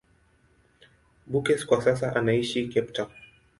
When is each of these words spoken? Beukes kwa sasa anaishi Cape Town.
Beukes 1.27 1.65
kwa 1.65 1.81
sasa 1.81 2.15
anaishi 2.15 2.67
Cape 2.67 2.91
Town. 2.93 3.09